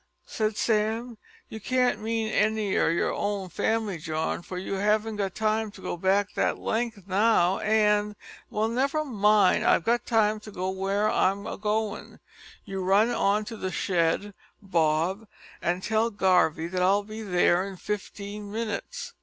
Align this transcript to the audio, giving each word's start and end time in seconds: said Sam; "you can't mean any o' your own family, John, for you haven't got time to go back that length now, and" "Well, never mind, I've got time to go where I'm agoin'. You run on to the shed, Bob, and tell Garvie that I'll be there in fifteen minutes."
said 0.25 0.57
Sam; 0.57 1.19
"you 1.47 1.59
can't 1.59 2.01
mean 2.01 2.27
any 2.31 2.75
o' 2.75 2.87
your 2.87 3.13
own 3.13 3.49
family, 3.49 3.99
John, 3.99 4.41
for 4.41 4.57
you 4.57 4.73
haven't 4.73 5.17
got 5.17 5.35
time 5.35 5.69
to 5.73 5.79
go 5.81 5.95
back 5.95 6.33
that 6.33 6.57
length 6.57 7.03
now, 7.05 7.59
and" 7.59 8.15
"Well, 8.49 8.67
never 8.67 9.05
mind, 9.05 9.63
I've 9.63 9.83
got 9.83 10.07
time 10.07 10.39
to 10.39 10.49
go 10.49 10.71
where 10.71 11.07
I'm 11.07 11.45
agoin'. 11.45 12.19
You 12.65 12.83
run 12.83 13.11
on 13.11 13.45
to 13.45 13.55
the 13.57 13.71
shed, 13.71 14.33
Bob, 14.59 15.27
and 15.61 15.83
tell 15.83 16.09
Garvie 16.09 16.65
that 16.65 16.81
I'll 16.81 17.03
be 17.03 17.21
there 17.21 17.63
in 17.63 17.77
fifteen 17.77 18.51
minutes." 18.51 19.13